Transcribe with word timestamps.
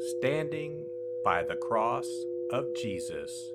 Standing 0.00 0.86
by 1.24 1.42
the 1.42 1.56
cross 1.56 2.24
of 2.50 2.72
Jesus 2.72 3.52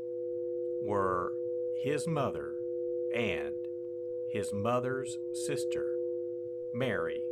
were 0.81 1.33
his 1.73 2.05
mother 2.05 2.55
and 3.13 3.55
his 4.27 4.51
mother's 4.51 5.17
sister, 5.31 5.95
Mary, 6.73 7.23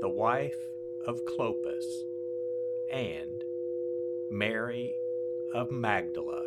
the 0.00 0.10
wife 0.10 0.58
of 1.06 1.24
Clopas, 1.24 2.04
and 2.90 3.44
Mary 4.30 4.98
of 5.54 5.70
Magdala. 5.70 6.44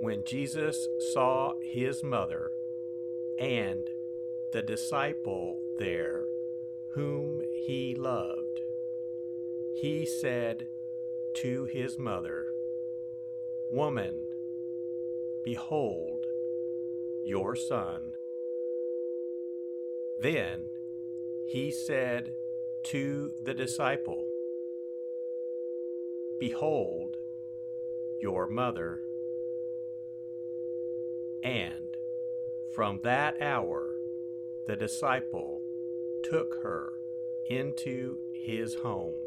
When 0.00 0.22
Jesus 0.24 0.86
saw 1.14 1.54
his 1.62 2.02
mother 2.02 2.52
and 3.38 3.88
the 4.52 4.62
disciple 4.62 5.60
there 5.78 6.26
whom 6.90 7.40
he 7.50 7.94
loved, 7.94 8.43
he 9.84 10.06
said 10.06 10.66
to 11.34 11.66
his 11.66 11.98
mother, 11.98 12.46
Woman, 13.70 14.28
behold 15.44 16.24
your 17.22 17.54
son. 17.54 18.14
Then 20.18 20.70
he 21.46 21.70
said 21.70 22.32
to 22.84 23.34
the 23.42 23.52
disciple, 23.52 24.24
Behold 26.40 27.18
your 28.22 28.46
mother. 28.46 29.02
And 31.42 31.94
from 32.74 33.00
that 33.02 33.36
hour 33.38 33.96
the 34.66 34.76
disciple 34.76 35.60
took 36.22 36.54
her 36.62 36.94
into 37.50 38.16
his 38.32 38.76
home. 38.76 39.23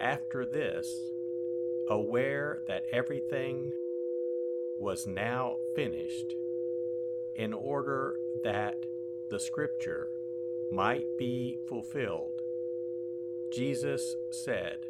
After 0.00 0.44
this, 0.44 1.10
aware 1.88 2.62
that 2.66 2.86
everything 2.92 3.72
was 4.78 5.06
now 5.06 5.56
finished, 5.74 6.36
in 7.34 7.52
order 7.52 8.18
that 8.42 8.86
the 9.30 9.38
scripture 9.38 10.10
might 10.70 11.16
be 11.16 11.58
fulfilled, 11.66 12.42
Jesus 13.50 14.16
said, 14.30 14.86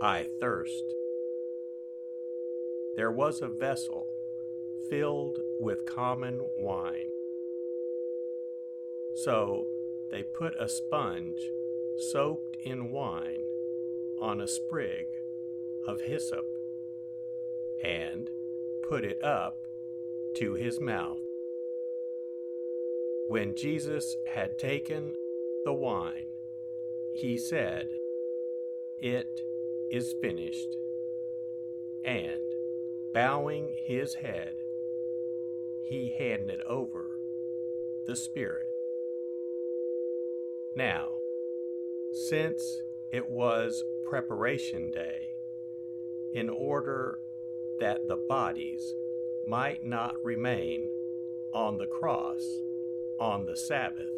I 0.00 0.28
thirst. 0.40 0.94
There 2.96 3.10
was 3.10 3.42
a 3.42 3.48
vessel 3.48 4.08
filled 4.88 5.40
with 5.58 5.86
common 5.86 6.40
wine. 6.56 7.10
So 9.14 9.66
they 10.10 10.22
put 10.22 10.54
a 10.60 10.68
sponge 10.68 11.50
soaked 11.96 12.53
in 12.64 12.90
wine 12.90 13.44
on 14.18 14.40
a 14.40 14.48
sprig 14.48 15.06
of 15.86 16.00
hyssop 16.00 16.46
and 17.82 18.30
put 18.82 19.04
it 19.04 19.22
up 19.22 19.66
to 20.34 20.54
his 20.54 20.80
mouth. 20.80 21.20
When 23.28 23.54
Jesus 23.54 24.16
had 24.24 24.58
taken 24.58 25.14
the 25.64 25.72
wine, 25.72 26.26
he 27.12 27.38
said, 27.38 27.90
It 29.00 29.42
is 29.90 30.14
finished. 30.20 30.76
And 32.04 32.54
bowing 33.12 33.76
his 33.82 34.14
head, 34.14 34.56
he 35.82 36.14
handed 36.18 36.60
over 36.62 37.18
the 38.06 38.16
Spirit. 38.16 38.68
Now, 40.74 41.14
since 42.14 42.80
it 43.10 43.28
was 43.28 43.82
preparation 44.04 44.90
day, 44.92 45.34
in 46.32 46.48
order 46.48 47.18
that 47.80 48.06
the 48.06 48.16
bodies 48.16 48.94
might 49.46 49.84
not 49.84 50.14
remain 50.22 50.88
on 51.52 51.76
the 51.76 51.86
cross 51.86 52.44
on 53.18 53.46
the 53.46 53.56
Sabbath, 53.56 54.14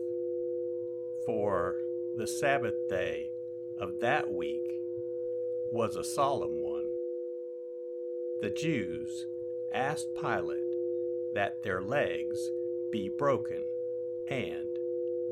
for 1.25 1.77
the 2.17 2.27
Sabbath 2.27 2.75
day 2.89 3.31
of 3.79 4.01
that 4.01 4.31
week 4.31 4.71
was 5.71 5.97
a 5.97 6.05
solemn 6.05 6.61
one. 6.61 6.91
The 8.41 8.51
Jews 8.51 9.27
asked 9.73 10.15
Pilate 10.15 10.75
that 11.35 11.63
their 11.63 11.81
legs 11.81 12.51
be 12.91 13.09
broken 13.09 13.65
and 14.29 14.79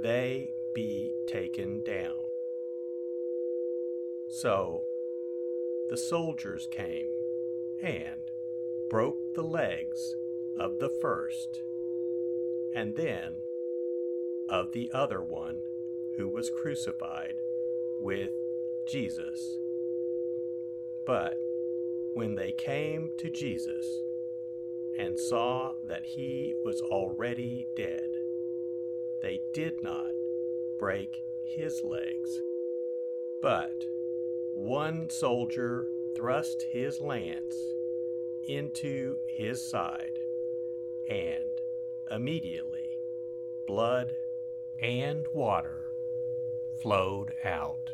they 0.02 0.54
be 0.74 1.14
taken 1.26 1.82
down. 1.82 2.23
So 4.40 4.82
the 5.88 5.96
soldiers 5.96 6.66
came 6.72 7.06
and 7.80 8.32
broke 8.90 9.34
the 9.34 9.44
legs 9.44 10.16
of 10.58 10.80
the 10.80 10.88
first, 10.88 11.62
and 12.74 12.96
then 12.96 13.36
of 14.48 14.72
the 14.72 14.90
other 14.92 15.22
one 15.22 15.60
who 16.16 16.28
was 16.28 16.50
crucified 16.50 17.36
with 18.00 18.32
Jesus. 18.88 19.60
But 21.06 21.38
when 22.14 22.34
they 22.34 22.50
came 22.50 23.12
to 23.18 23.30
Jesus 23.30 23.86
and 24.98 25.16
saw 25.16 25.74
that 25.86 26.06
he 26.06 26.54
was 26.64 26.80
already 26.80 27.68
dead, 27.76 28.10
they 29.22 29.42
did 29.52 29.80
not 29.80 30.10
break 30.80 31.22
his 31.44 31.84
legs. 31.84 32.40
But 33.40 33.84
one 34.54 35.10
soldier 35.10 35.86
thrust 36.16 36.62
his 36.72 37.00
lance 37.00 37.56
into 38.46 39.18
his 39.26 39.68
side, 39.70 40.18
and 41.08 41.60
immediately 42.10 42.98
blood 43.66 44.14
and 44.80 45.26
water 45.32 45.86
flowed 46.80 47.34
out. 47.42 47.93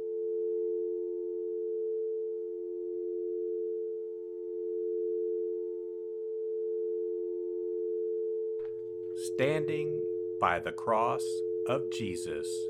Standing 9.23 10.01
by 10.39 10.59
the 10.59 10.71
cross 10.71 11.43
of 11.67 11.91
Jesus 11.91 12.67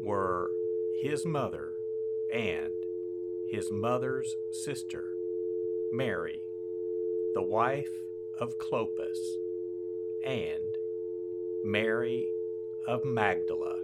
were 0.00 0.50
his 1.02 1.26
mother 1.26 1.74
and 2.32 2.72
his 3.50 3.70
mother's 3.70 4.34
sister, 4.50 5.10
Mary, 5.92 6.40
the 7.34 7.42
wife 7.42 7.92
of 8.40 8.56
Clopas, 8.56 9.36
and 10.24 10.78
Mary 11.62 12.26
of 12.86 13.04
Magdala. 13.04 13.76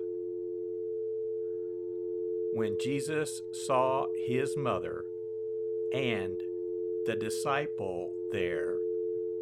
When 2.54 2.78
Jesus 2.78 3.42
saw 3.52 4.06
his 4.16 4.56
mother 4.56 5.04
and 5.92 6.42
the 7.04 7.14
disciple 7.14 8.14
there 8.32 8.78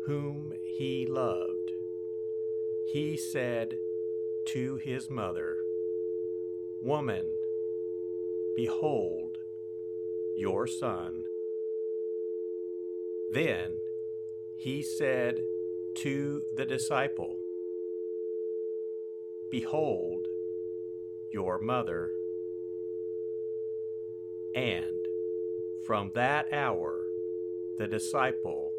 whom 0.06 0.54
he 0.64 1.06
loved, 1.06 1.51
he 2.92 3.16
said 3.16 3.78
to 4.44 4.76
his 4.76 5.08
mother, 5.08 5.56
Woman, 6.82 7.24
behold 8.54 9.38
your 10.36 10.66
son. 10.66 11.24
Then 13.32 13.78
he 14.56 14.82
said 14.82 15.40
to 15.94 16.42
the 16.54 16.66
disciple, 16.66 17.38
Behold 19.50 20.26
your 21.30 21.58
mother. 21.60 22.10
And 24.54 25.06
from 25.86 26.10
that 26.14 26.52
hour 26.52 27.06
the 27.78 27.88
disciple 27.88 28.72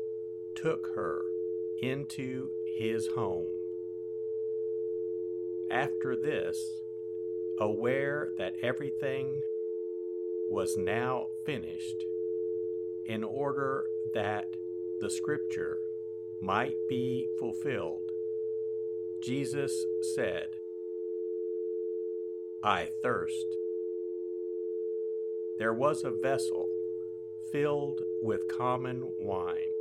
took 0.54 0.92
her 0.94 1.24
into 1.82 2.52
his 2.78 3.08
home. 3.08 3.63
After 5.74 6.16
this, 6.16 6.84
aware 7.60 8.30
that 8.38 8.54
everything 8.62 9.42
was 10.52 10.78
now 10.78 11.30
finished, 11.48 12.06
in 13.08 13.24
order 13.24 13.84
that 14.14 14.54
the 15.00 15.10
scripture 15.10 15.80
might 16.40 16.76
be 16.88 17.28
fulfilled, 17.40 18.12
Jesus 19.24 19.74
said, 20.14 20.50
I 22.64 22.90
thirst. 23.02 23.48
There 25.58 25.74
was 25.74 26.04
a 26.04 26.12
vessel 26.12 26.70
filled 27.52 28.00
with 28.22 28.48
common 28.48 29.12
wine. 29.18 29.74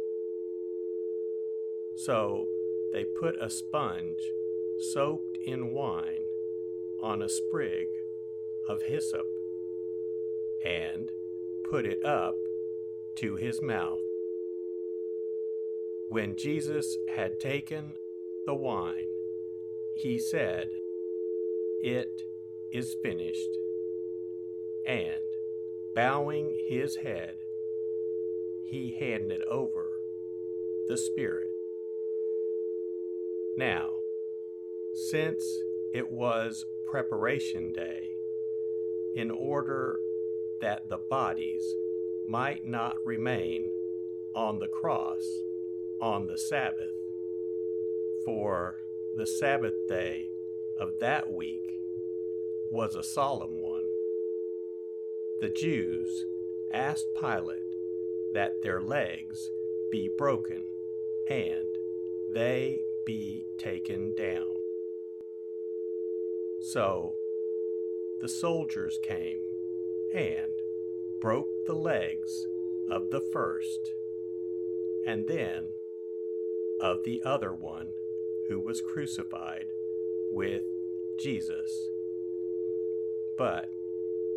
So 1.96 2.46
they 2.94 3.04
put 3.04 3.36
a 3.42 3.50
sponge 3.50 4.22
soaked 4.92 5.31
in 5.44 5.72
wine 5.72 6.24
on 7.00 7.22
a 7.22 7.28
sprig 7.28 7.88
of 8.68 8.82
hyssop 8.82 9.26
and 10.64 11.10
put 11.68 11.86
it 11.86 12.04
up 12.04 12.36
to 13.16 13.36
his 13.36 13.60
mouth. 13.60 14.00
When 16.08 16.36
Jesus 16.36 16.96
had 17.14 17.40
taken 17.40 17.92
the 18.46 18.54
wine, 18.54 19.08
he 19.96 20.18
said, 20.18 20.68
It 21.82 22.22
is 22.70 22.96
finished. 23.02 23.50
And 24.86 25.22
bowing 25.94 26.56
his 26.68 26.96
head, 26.96 27.36
he 28.64 28.96
handed 28.98 29.42
over 29.44 29.92
the 30.88 30.96
Spirit. 30.96 31.50
Now, 33.56 33.90
since 34.92 35.44
it 35.92 36.10
was 36.10 36.66
preparation 36.86 37.72
day, 37.72 38.10
in 39.14 39.30
order 39.30 39.98
that 40.60 40.88
the 40.88 40.98
bodies 40.98 41.64
might 42.26 42.66
not 42.66 42.96
remain 43.04 43.70
on 44.34 44.58
the 44.58 44.68
cross 44.68 45.24
on 46.00 46.26
the 46.26 46.38
Sabbath, 46.38 46.94
for 48.24 48.76
the 49.16 49.26
Sabbath 49.26 49.74
day 49.88 50.28
of 50.78 50.98
that 51.00 51.30
week 51.30 51.78
was 52.70 52.94
a 52.94 53.02
solemn 53.02 53.60
one. 53.60 53.84
The 55.40 55.50
Jews 55.50 56.26
asked 56.72 57.08
Pilate 57.20 57.62
that 58.32 58.62
their 58.62 58.80
legs 58.80 59.50
be 59.90 60.08
broken 60.16 60.64
and 61.28 61.66
they 62.32 62.80
be 63.04 63.44
taken 63.58 64.14
down. 64.14 64.51
So 66.62 67.16
the 68.20 68.28
soldiers 68.28 68.98
came 69.02 69.40
and 70.14 70.52
broke 71.20 71.66
the 71.66 71.74
legs 71.74 72.46
of 72.88 73.10
the 73.10 73.20
first, 73.32 73.92
and 75.04 75.26
then 75.26 75.66
of 76.80 77.02
the 77.02 77.20
other 77.24 77.52
one 77.52 77.88
who 78.48 78.60
was 78.60 78.80
crucified 78.80 79.66
with 80.30 80.62
Jesus. 81.18 81.90
But 83.36 83.68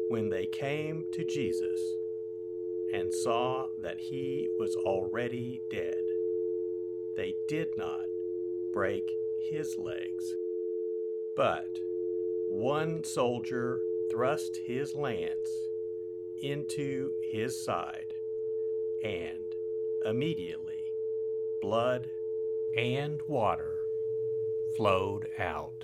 when 0.10 0.30
they 0.30 0.48
came 0.48 1.06
to 1.12 1.24
Jesus 1.24 1.80
and 2.92 3.14
saw 3.14 3.68
that 3.82 4.00
he 4.00 4.50
was 4.58 4.76
already 4.76 5.62
dead, 5.70 6.04
they 7.16 7.36
did 7.48 7.78
not 7.78 8.06
break 8.72 9.12
his 9.50 9.78
legs. 9.78 10.36
But 11.36 11.80
one 12.56 13.04
soldier 13.04 13.82
thrust 14.10 14.56
his 14.66 14.96
lance 14.96 15.50
into 16.42 17.12
his 17.30 17.66
side, 17.66 18.14
and 19.04 19.54
immediately 20.06 20.82
blood 21.62 22.10
and 22.78 23.22
water 23.28 23.80
flowed 24.78 25.28
out. 25.38 25.84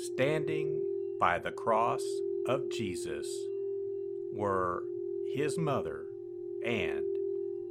Standing 0.00 0.80
by 1.18 1.40
the 1.40 1.50
cross 1.50 2.04
of 2.46 2.68
Jesus 2.70 3.48
were 4.32 4.84
his 5.34 5.58
mother 5.58 6.06
and 6.64 7.04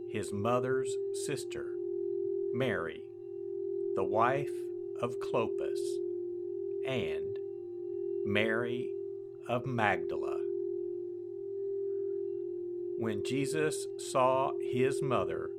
his 0.10 0.34
mother's 0.34 0.93
sister, 1.25 1.67
Mary, 2.53 3.01
the 3.96 4.03
wife 4.03 4.51
of 5.01 5.22
Clopas, 5.22 5.79
and 6.86 7.39
Mary 8.25 8.91
of 9.48 9.65
Magdala. 9.65 10.41
When 12.98 13.24
Jesus 13.24 13.88
saw 13.96 14.51
his 14.60 15.01
mother 15.01 15.50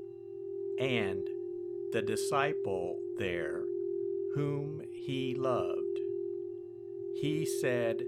and 0.78 1.30
the 1.92 2.02
disciple 2.02 3.00
there 3.16 3.62
whom 4.34 4.82
he 4.92 5.34
loved, 5.34 5.77
he 7.20 7.44
said 7.44 8.04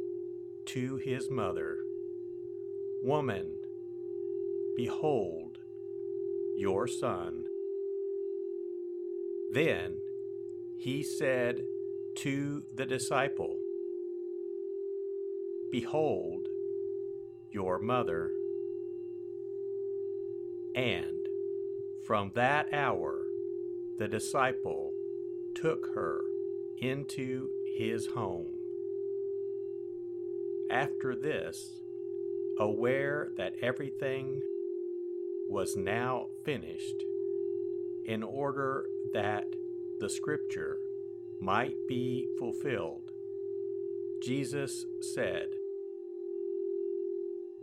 to 0.67 0.97
his 0.97 1.29
mother, 1.31 1.79
Woman, 3.03 3.57
behold 4.77 5.59
your 6.57 6.87
son. 6.87 7.45
Then 9.53 9.97
he 10.79 11.03
said 11.03 11.63
to 12.19 12.63
the 12.77 12.87
disciple, 12.87 13.59
Behold 15.73 16.47
your 17.51 17.81
mother. 17.81 18.31
And 20.77 21.27
from 22.07 22.31
that 22.37 22.73
hour 22.73 23.23
the 23.99 24.07
disciple 24.07 24.93
took 25.57 25.89
her 25.95 26.21
into 26.79 27.51
his 27.77 28.07
home. 28.07 28.50
After 30.71 31.17
this, 31.17 31.83
aware 32.59 33.33
that 33.37 33.57
everything 33.61 34.41
was 35.49 35.77
now 35.77 36.29
finished, 36.45 37.03
in 38.05 38.23
order 38.23 38.87
that 39.13 39.47
the 39.99 40.09
scripture 40.09 40.79
might 41.41 41.75
be 41.89 42.29
fulfilled, 42.39 43.11
Jesus 44.23 44.87
said, 45.01 45.49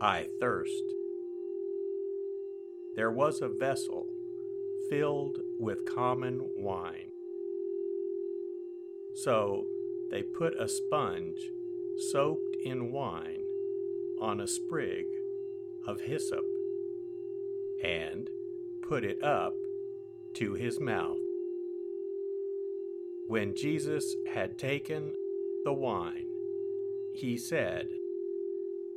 I 0.00 0.28
thirst. 0.38 0.84
There 2.94 3.10
was 3.10 3.40
a 3.40 3.48
vessel 3.48 4.06
filled 4.90 5.38
with 5.58 5.86
common 5.86 6.50
wine. 6.56 7.12
So 9.14 9.66
they 10.10 10.22
put 10.22 10.60
a 10.60 10.68
sponge 10.68 11.40
soaked 12.12 12.47
in 12.64 12.92
wine 12.92 13.44
on 14.20 14.40
a 14.40 14.46
sprig 14.46 15.06
of 15.86 16.00
hyssop 16.00 16.44
and 17.82 18.28
put 18.82 19.04
it 19.04 19.22
up 19.22 19.54
to 20.34 20.54
his 20.54 20.80
mouth. 20.80 21.18
When 23.26 23.54
Jesus 23.54 24.16
had 24.26 24.58
taken 24.58 25.14
the 25.64 25.72
wine, 25.72 26.28
he 27.12 27.36
said, 27.36 27.88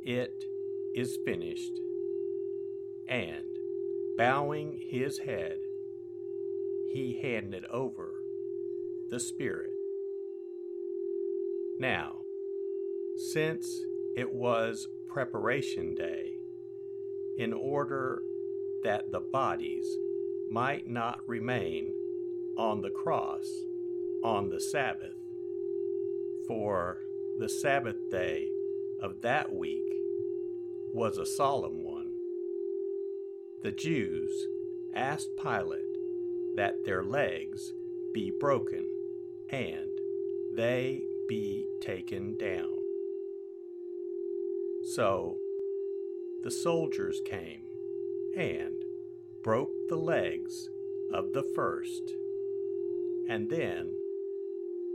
It 0.02 0.44
is 0.94 1.18
finished. 1.24 1.80
And 3.08 3.58
bowing 4.16 4.80
his 4.80 5.18
head, 5.18 5.58
he 6.92 7.18
handed 7.20 7.64
over 7.66 8.14
the 9.10 9.20
Spirit. 9.20 9.72
Now, 11.78 12.21
since 13.16 13.84
it 14.16 14.32
was 14.32 14.88
preparation 15.08 15.94
day, 15.94 16.38
in 17.38 17.52
order 17.52 18.22
that 18.82 19.10
the 19.12 19.20
bodies 19.20 19.98
might 20.50 20.88
not 20.88 21.20
remain 21.26 21.94
on 22.56 22.80
the 22.82 22.90
cross 22.90 23.64
on 24.22 24.50
the 24.50 24.60
Sabbath, 24.60 25.16
for 26.46 26.98
the 27.38 27.48
Sabbath 27.48 27.96
day 28.10 28.48
of 29.00 29.22
that 29.22 29.52
week 29.52 29.92
was 30.92 31.18
a 31.18 31.26
solemn 31.26 31.82
one. 31.82 32.12
The 33.62 33.72
Jews 33.72 34.48
asked 34.94 35.30
Pilate 35.40 35.96
that 36.56 36.84
their 36.84 37.02
legs 37.02 37.72
be 38.12 38.30
broken 38.30 38.86
and 39.48 39.90
they 40.54 41.02
be 41.28 41.66
taken 41.80 42.36
down. 42.36 42.81
So 44.94 45.38
the 46.42 46.50
soldiers 46.50 47.22
came 47.24 47.62
and 48.36 48.84
broke 49.42 49.70
the 49.88 49.96
legs 49.96 50.68
of 51.14 51.32
the 51.32 51.42
first, 51.42 52.14
and 53.26 53.48
then 53.48 53.94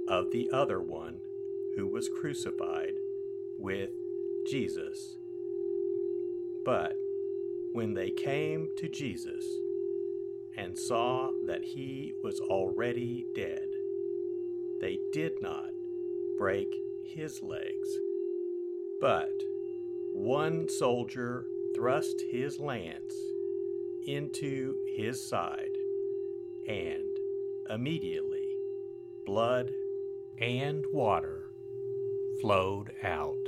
of 0.07 0.29
the 0.29 0.51
other 0.51 0.79
one 0.79 1.15
who 1.75 1.87
was 1.87 2.09
crucified 2.09 2.93
with 3.57 3.89
Jesus. 4.45 5.17
But 6.63 6.95
when 7.71 7.95
they 7.95 8.11
came 8.11 8.69
to 8.77 8.87
Jesus 8.87 9.45
and 10.55 10.77
saw 10.77 11.31
that 11.47 11.63
he 11.63 12.13
was 12.23 12.39
already 12.39 13.25
dead, 13.33 13.67
they 14.79 14.99
did 15.11 15.41
not 15.41 15.71
break 16.37 16.67
his 17.03 17.41
legs. 17.41 17.99
But 19.01 19.46
one 20.17 20.67
soldier 20.67 21.45
thrust 21.75 22.23
his 22.31 22.59
lance 22.59 23.13
into 24.07 24.75
his 24.95 25.21
side, 25.21 25.77
and 26.67 27.05
immediately 27.69 28.47
blood 29.27 29.71
and 30.39 30.87
water 30.91 31.51
flowed 32.41 32.91
out. 33.03 33.47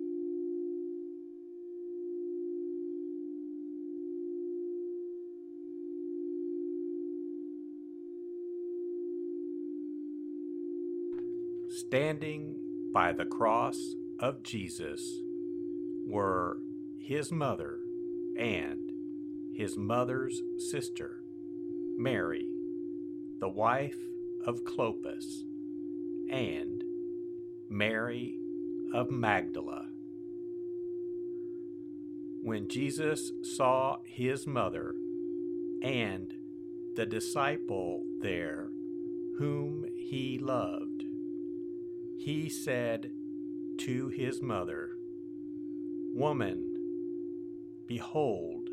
Standing 11.91 12.55
by 12.93 13.11
the 13.11 13.25
cross 13.25 13.95
of 14.17 14.43
Jesus 14.43 15.19
were 16.07 16.59
his 16.97 17.33
mother 17.33 17.79
and 18.39 18.93
his 19.53 19.75
mother's 19.75 20.41
sister, 20.71 21.21
Mary, 21.97 22.47
the 23.41 23.49
wife 23.49 23.97
of 24.45 24.63
Clopas, 24.63 25.43
and 26.31 26.81
Mary 27.67 28.37
of 28.93 29.11
Magdala. 29.11 29.87
When 32.41 32.69
Jesus 32.69 33.33
saw 33.57 33.97
his 34.05 34.47
mother 34.47 34.95
and 35.83 36.33
the 36.95 37.05
disciple 37.05 38.05
there 38.21 38.69
whom 39.37 39.87
he 39.97 40.39
loved, 40.39 40.80
he 42.23 42.49
said 42.49 43.09
to 43.79 44.09
his 44.09 44.43
mother, 44.43 44.91
Woman, 46.13 46.75
behold 47.87 48.69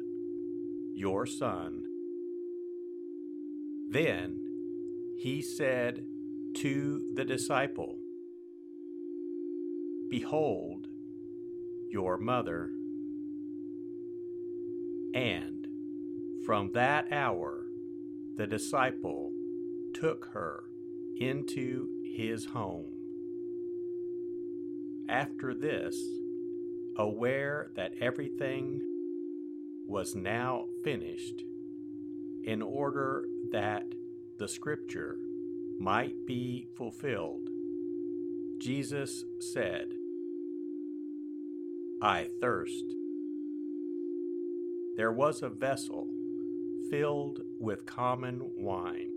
your 0.94 1.24
son. 1.24 1.82
Then 3.88 4.38
he 5.16 5.40
said 5.40 6.04
to 6.56 7.08
the 7.14 7.24
disciple, 7.24 7.96
Behold 10.10 10.88
your 11.88 12.18
mother. 12.18 12.68
And 15.14 15.66
from 16.44 16.72
that 16.72 17.06
hour 17.10 17.64
the 18.36 18.46
disciple 18.46 19.32
took 19.94 20.26
her 20.34 20.64
into 21.18 21.88
his 22.14 22.44
home. 22.44 22.97
After 25.08 25.54
this, 25.54 25.96
aware 26.96 27.70
that 27.76 27.94
everything 28.00 28.80
was 29.86 30.14
now 30.14 30.66
finished, 30.84 31.42
in 32.44 32.60
order 32.60 33.24
that 33.50 33.86
the 34.38 34.48
scripture 34.48 35.16
might 35.78 36.26
be 36.26 36.68
fulfilled, 36.76 37.48
Jesus 38.58 39.24
said, 39.40 39.94
I 42.02 42.28
thirst. 42.40 42.84
There 44.96 45.12
was 45.12 45.42
a 45.42 45.48
vessel 45.48 46.08
filled 46.90 47.40
with 47.58 47.86
common 47.86 48.50
wine. 48.56 49.12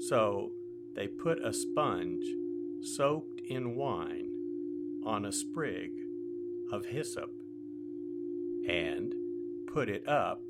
So 0.00 0.52
they 0.94 1.08
put 1.08 1.44
a 1.44 1.52
sponge 1.52 2.24
soaked 2.82 3.40
in 3.48 3.76
wine 3.76 4.30
on 5.04 5.24
a 5.24 5.32
sprig 5.32 5.90
of 6.70 6.86
hyssop 6.86 7.30
and 8.68 9.14
put 9.66 9.88
it 9.88 10.06
up 10.08 10.42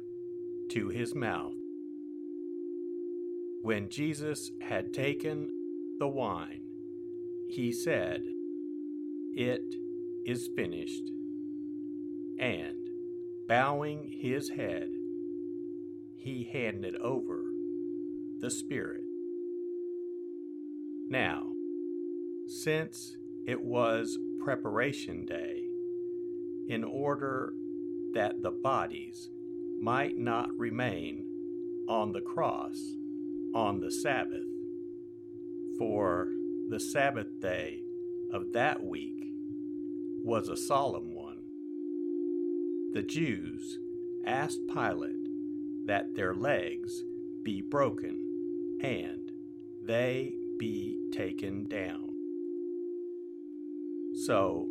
to 0.70 0.88
his 0.88 1.14
mouth. 1.14 1.54
When 3.62 3.88
Jesus 3.88 4.50
had 4.60 4.92
taken 4.92 5.50
the 5.98 6.08
wine, 6.08 6.62
he 7.48 7.70
said, 7.70 8.22
It 9.34 9.74
is 10.24 10.48
finished. 10.56 11.10
And, 12.38 12.88
bowing 13.46 14.10
his 14.10 14.48
head, 14.50 14.88
he 16.16 16.48
handed 16.50 16.96
over 16.96 17.44
the 18.40 18.50
Spirit. 18.50 19.04
Now, 21.08 21.51
since 22.52 23.16
it 23.46 23.60
was 23.60 24.18
preparation 24.44 25.24
day, 25.24 25.64
in 26.68 26.84
order 26.84 27.54
that 28.12 28.42
the 28.42 28.50
bodies 28.50 29.30
might 29.80 30.18
not 30.18 30.50
remain 30.56 31.24
on 31.88 32.12
the 32.12 32.20
cross 32.20 32.78
on 33.54 33.80
the 33.80 33.90
Sabbath, 33.90 34.46
for 35.78 36.28
the 36.68 36.78
Sabbath 36.78 37.40
day 37.40 37.82
of 38.32 38.52
that 38.52 38.82
week 38.82 39.24
was 40.22 40.48
a 40.48 40.56
solemn 40.56 41.14
one. 41.14 41.42
The 42.92 43.02
Jews 43.02 43.78
asked 44.24 44.60
Pilate 44.72 45.26
that 45.86 46.14
their 46.14 46.34
legs 46.34 47.02
be 47.42 47.60
broken 47.62 48.78
and 48.82 49.32
they 49.82 50.34
be 50.58 50.98
taken 51.12 51.66
down. 51.66 52.11
So 54.14 54.68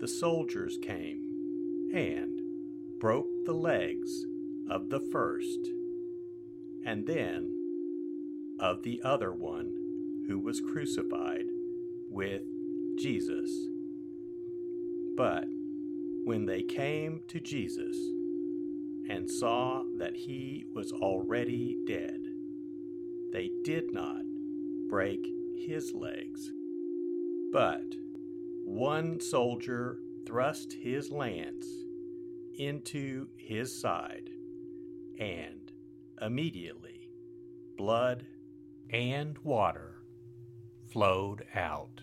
the 0.00 0.08
soldiers 0.08 0.78
came 0.80 1.22
and 1.92 2.40
broke 3.00 3.26
the 3.44 3.52
legs 3.52 4.24
of 4.70 4.90
the 4.90 5.00
first, 5.00 5.58
and 6.84 7.06
then 7.06 7.54
of 8.60 8.82
the 8.82 9.00
other 9.04 9.32
one 9.32 9.72
who 10.28 10.38
was 10.38 10.60
crucified 10.60 11.46
with 12.10 12.42
Jesus. 12.98 13.50
But 15.16 15.46
when 16.24 16.46
they 16.46 16.62
came 16.62 17.22
to 17.28 17.40
Jesus 17.40 17.96
and 19.08 19.30
saw 19.30 19.82
that 19.98 20.14
he 20.14 20.66
was 20.74 20.92
already 20.92 21.78
dead, 21.86 22.20
they 23.32 23.50
did 23.64 23.92
not 23.92 24.22
break 24.88 25.26
his 25.56 25.92
legs. 25.94 26.52
But 27.52 27.94
one 28.68 29.18
soldier 29.18 29.98
thrust 30.26 30.74
his 30.74 31.10
lance 31.10 31.66
into 32.58 33.26
his 33.38 33.80
side, 33.80 34.28
and 35.18 35.72
immediately 36.20 37.08
blood 37.78 38.26
and 38.90 39.38
water 39.38 40.02
flowed 40.92 41.46
out. 41.54 42.02